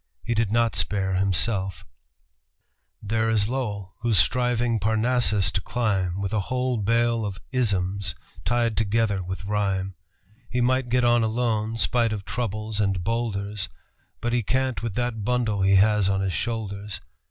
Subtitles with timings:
[0.23, 1.85] He did not spare himself:
[3.03, 8.77] "There is Lowell, who's striving Parnassus to climb With a whole bale of isms tied
[8.77, 9.93] together with rhyme.
[10.49, 13.69] He might get on alone, spite of troubles and bowlders,
[14.21, 16.99] But he can't with that bundle he has on his shoulders.